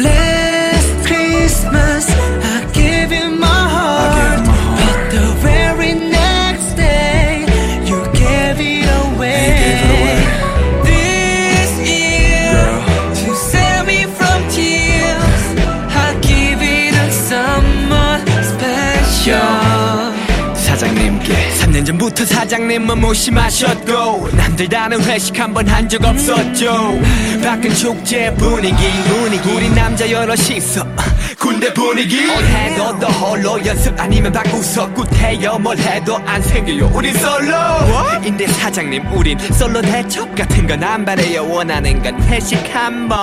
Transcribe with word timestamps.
Le 0.00 0.39
3년 21.80 21.86
전부터 21.86 22.24
사장님은 22.26 22.98
무심하셨고 23.00 24.28
남들 24.32 24.68
다는 24.68 25.02
회식 25.04 25.38
한 25.38 25.52
번 25.54 25.66
한 25.68 25.88
적 25.88 26.04
없었죠. 26.04 27.00
밖은 27.42 27.74
축제 27.74 28.32
분위기 28.34 28.76
분위기 29.04 29.48
우리 29.50 29.68
남자 29.70 30.08
여럿이서 30.10 30.86
군대 31.38 31.72
분위기. 31.72 32.26
뭘 32.26 32.44
해도 32.44 32.92
너 32.98 33.06
홀로 33.08 33.64
연습 33.66 33.98
아니면 33.98 34.30
바꾸서 34.32 34.92
굿해요. 34.92 35.58
뭘 35.58 35.76
해도 35.78 36.16
안 36.26 36.42
생겨요. 36.42 36.90
우린 36.94 37.14
솔로. 37.14 37.54
인데 38.24 38.46
사장님 38.46 39.12
우린 39.12 39.38
솔로 39.52 39.80
대첩 39.80 40.34
같은 40.34 40.66
건 40.66 40.80
안 40.82 41.04
바래요. 41.04 41.46
원하는 41.48 42.02
건 42.02 42.20
회식 42.24 42.58
한번 42.74 43.18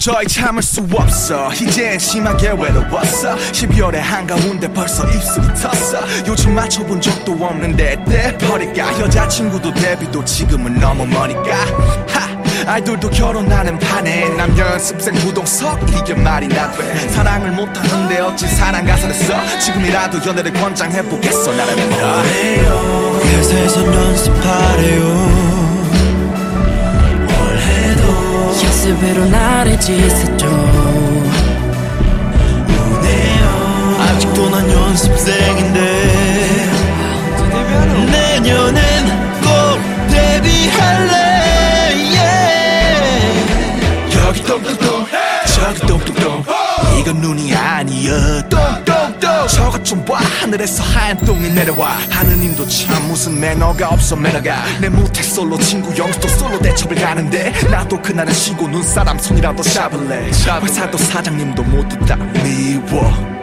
도저히 0.00 0.26
참을 0.26 0.62
수 0.62 0.80
없어. 0.94 1.52
이젠 1.52 1.98
심하게 1.98 2.52
외로웠어. 2.52 3.36
12월의 3.36 3.96
한가운데 3.96 4.66
벌써 4.72 5.06
입술이 5.06 5.46
텄어. 5.48 6.26
요즘 6.26 6.54
맞춰본 6.54 7.02
적도 7.02 7.32
없는데 7.32 8.02
때 8.08 8.38
버릴까 8.38 8.98
여자친구도 8.98 9.74
데뷔도 9.74 10.24
지금은 10.24 10.80
너무 10.80 11.04
머니까. 11.04 11.54
하 12.08 12.72
아이돌도 12.72 13.10
결혼하는 13.10 13.78
판에 13.78 14.30
남 14.36 14.56
연습생 14.56 15.12
무동석 15.16 15.78
이게 15.90 16.14
말이 16.14 16.48
나 16.48 16.70
돼. 16.72 16.98
사랑을 17.10 17.50
못하는데 17.50 18.20
어찌 18.20 18.46
사랑 18.48 18.86
가사를 18.86 19.14
써? 19.14 19.58
지금이라도 19.58 20.26
연애를 20.26 20.50
권장해보겠어 20.54 21.52
나라면 21.52 21.90
뭐래요. 21.90 23.20
회사에서 23.22 23.84
연습하래요 23.84 25.49
해도 28.90 28.96
연습으로 28.96 29.26
나를. 29.26 29.78
우네요 32.68 33.96
아직도 34.00 34.50
난 34.50 34.70
연습생인데 34.70 35.78
내년엔 38.10 39.06
꼭 39.42 39.48
데뷔할래 40.10 41.14
yeah. 42.16 43.46
여기 44.26 44.42
똥똥똥 44.42 45.06
저기 45.54 45.80
똥똥똥 45.86 46.44
이건 47.00 47.20
눈이 47.20 47.54
아니여 47.54 48.42
똥 48.48 48.59
저것 49.80 49.84
좀 49.84 50.04
봐. 50.04 50.16
하늘에서 50.16 50.82
하얀 50.82 51.16
똥이 51.18 51.50
내려와. 51.50 51.98
하느님도 52.10 52.66
참 52.68 53.06
무슨 53.08 53.38
매너가 53.40 53.88
없어 53.88 54.16
매너가. 54.16 54.80
내 54.80 54.88
무태 54.88 55.22
솔로 55.22 55.58
친구 55.58 55.96
영수도 55.96 56.28
솔로 56.28 56.58
대첩을 56.60 56.96
가는데 56.96 57.52
나도 57.70 58.00
그날은 58.00 58.32
쉬고 58.32 58.68
눈사람 58.68 59.18
손이라도 59.18 59.62
잡을래. 59.62 60.26
회사도 60.26 60.98
사장님도 60.98 61.62
모두 61.64 61.98
다 62.06 62.16
미워 62.16 63.39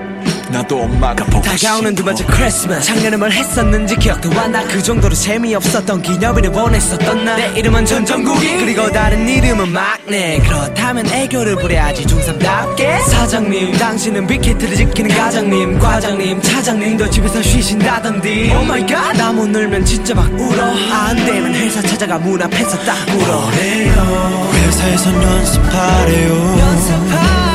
나도 0.50 0.84
엄마가 0.84 1.26
보고 1.26 1.42
다가오는 1.42 1.95
두 1.95 2.03
번째. 2.03 2.23
크리스마스 2.26 2.88
작년에 2.88 3.17
뭘 3.17 3.31
했었는지 3.31 3.95
기억도 3.95 4.31
안 4.40 4.52
나. 4.52 4.64
그 4.64 4.81
정도로 4.81 5.14
재미없었던 5.14 6.02
기념일을 6.02 6.52
보냈었던 6.52 7.26
나내 7.26 7.52
이름은 7.58 7.86
전정국이 7.86 8.58
그리고 8.58 8.92
다른 8.92 9.28
이름은 9.28 9.70
막내. 9.72 10.39
그렇다면 10.39 11.06
애교를 11.08 11.56
부려야지 11.58 12.06
중3답게. 12.06 13.02
사장님 13.08 13.73
당신은 13.78 14.27
빅히트를 14.27 14.76
지키는 14.76 15.16
가장님. 15.16 15.80
과장님 15.80 16.42
차장님도 16.42 17.10
집에서 17.10 17.42
쉬신다던디. 17.42 18.54
Oh 18.55 18.73
my 18.73 18.91
god 18.91 19.17
나 19.17 19.30
못 19.30 19.50
놀면 19.49 19.86
진짜 19.86 20.16
막 20.16 20.32
울어. 20.33 20.64
안 20.92 21.16
되면 21.17 21.54
회사 21.55 21.82
찾아가 21.82 22.17
문 22.17 22.42
앞에서 22.42 22.77
딱 22.86 22.95
울어. 23.16 23.49
그래요? 23.52 24.49
회사에선 24.54 25.23
연습하래요. 25.23 26.58
연습하래요 26.60 27.47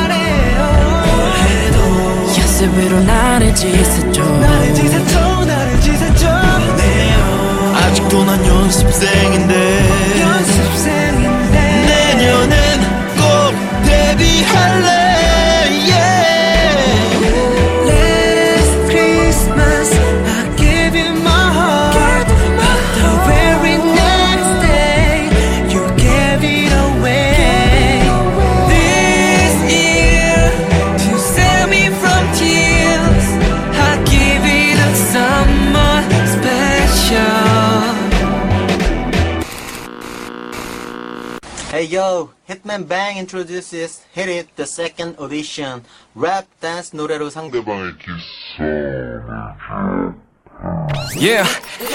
연습으로 2.63 3.01
나를 3.03 3.53
짖었죠. 3.53 4.23
나를 4.23 4.73
지새줘 4.73 5.22
Hey 41.83 41.89
yo, 41.89 42.29
Hitman 42.47 42.87
Bang 42.87 43.17
introduces 43.17 44.05
Hit 44.13 44.29
It 44.29 44.55
the 44.55 44.65
second 44.65 45.19
audition 45.19 45.83
rap 46.15 46.47
dance 46.61 46.95
노래로 46.95 47.29
상대 47.29 47.59
Yeah 51.19 51.43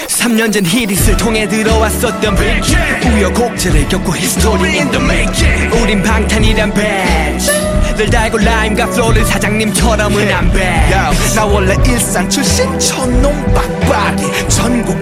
3년 0.09 0.53
전 0.53 0.66
히릿을 0.66 1.16
통해 1.16 1.49
들어왔었던 1.49 2.37
빅 2.37 3.15
우여곡절을 3.15 3.88
겪고 3.88 4.15
history 4.15 4.78
in 4.78 4.91
the 4.91 5.03
making 5.03 5.82
우린 5.82 6.03
방탄이란 6.03 6.75
배지 6.75 7.69
늘 7.99 8.10
달고 8.10 8.38
rhyme과 8.39 8.91
flow를 8.91 9.25
사장님처럼은 9.25 10.32
안배 10.32 10.62
야, 10.93 11.10
나 11.34 11.44
원래 11.44 11.75
일산 11.84 12.31
출신 12.31 12.78
촌놈 12.79 13.55
빡빡이 13.55 14.49
전국 14.49 14.98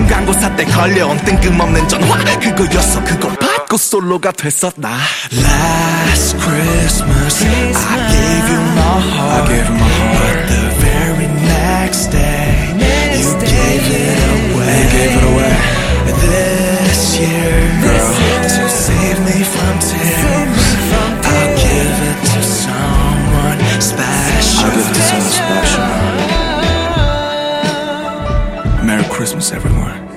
중간고사 0.00 0.56
때 0.56 0.64
걸려온 0.64 1.18
뜬금없는 1.18 1.86
전화 1.88 2.16
그거였어 2.38 3.04
그걸 3.04 3.36
받고 3.36 3.76
솔로가 3.76 4.32
됐었나 4.32 4.96
Last 5.32 6.38
Christmas, 6.38 7.44
I 7.44 8.08
gave 8.08 8.48
you 8.48 8.60
my 8.72 9.00
heart 9.12 9.30
I 9.30 9.46
gave 9.46 9.68
you 9.68 9.76
my 9.76 9.84
heart 9.84 10.16
But 10.16 10.48
the 10.48 10.62
very 10.80 11.26
next 11.44 12.10
day 12.10 12.29
Christmas, 29.20 29.52
everyone. 29.52 30.09